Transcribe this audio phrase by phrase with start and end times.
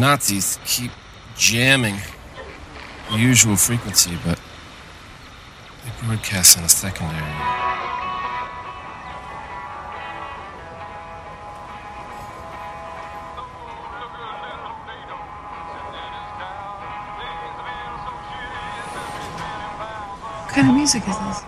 [0.00, 0.90] Nazis keep
[1.36, 1.96] jamming
[3.10, 4.40] the usual frequency, but
[5.84, 7.20] they broadcast on a secondary.
[20.40, 21.42] What kind of music is this?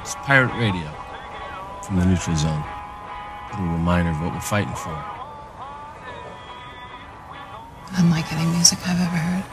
[0.00, 0.90] It's pirate radio
[1.82, 2.64] from the neutral zone.
[2.64, 5.17] A little reminder of what we're fighting for.
[7.96, 9.44] Unlike any music I've ever heard.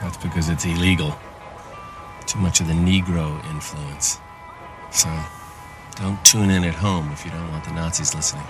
[0.00, 1.16] That's because it's illegal.
[2.26, 4.18] Too much of the Negro influence.
[4.90, 5.08] So,
[5.96, 8.46] don't tune in at home if you don't want the Nazis listening.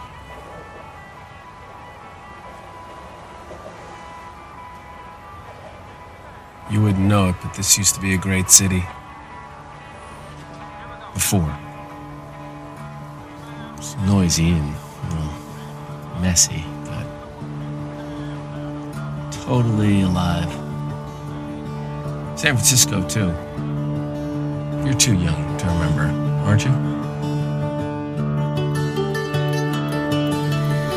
[6.71, 8.85] You wouldn't know it, but this used to be a great city.
[11.15, 11.57] Before.
[13.77, 14.75] It's noisy and,
[16.21, 16.65] messy,
[19.47, 20.51] totally alive.
[22.37, 23.31] San Francisco, too.
[24.85, 26.07] You're too young to remember,
[26.45, 26.73] aren't you?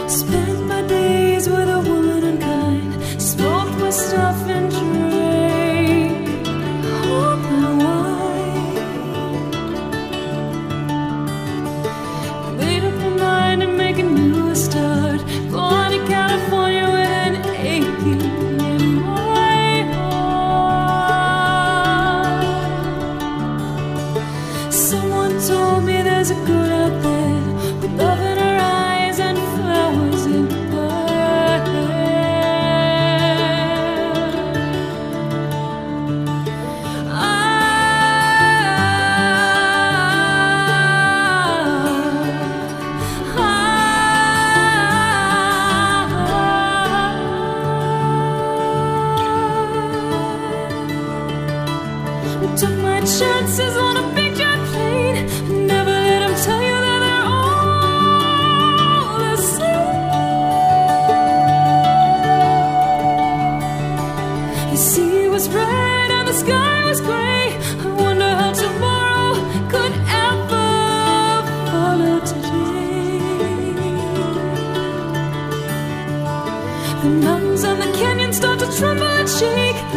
[0.10, 3.22] Spent my days with a woman unkind.
[3.22, 4.29] Smoked my stuff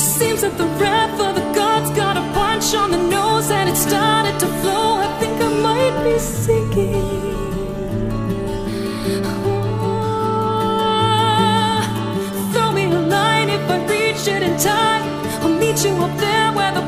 [0.00, 3.76] Seems that the wrath of the gods got a punch on the nose and it
[3.76, 4.88] started to flow.
[5.06, 7.14] I think I might be sinking.
[10.48, 11.80] Ah,
[12.52, 15.02] Throw me a line if I reach it in time.
[15.42, 16.84] I'll meet you up there where the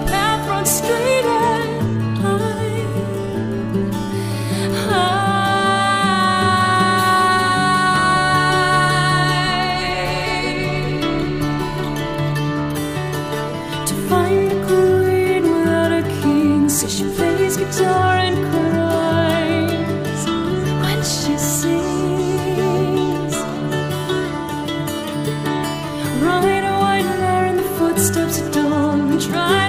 [29.20, 29.67] try